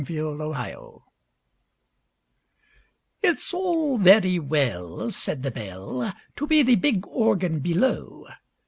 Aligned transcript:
It's 3.21 3.53
all 3.53 3.99
very 3.99 4.39
well, 4.39 5.11
Said 5.11 5.43
the 5.43 5.51
Bell, 5.51 6.11
To 6.37 6.47
be 6.47 6.63
the 6.63 6.75
big 6.75 7.05
Organ 7.05 7.59
below! 7.59 8.25